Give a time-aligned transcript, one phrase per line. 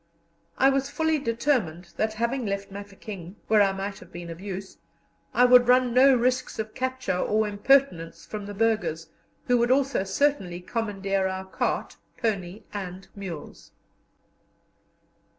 [0.57, 4.79] I was fully determined that, having left Mafeking, where I might have been of use,
[5.31, 9.09] I would run no risks of capture or impertinence from the burghers,
[9.45, 13.73] who would also certainly commandeer our cart, pony, and mules.